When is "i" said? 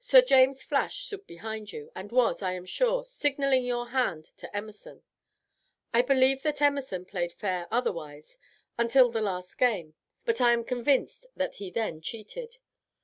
2.42-2.54, 5.94-6.02, 10.40-10.52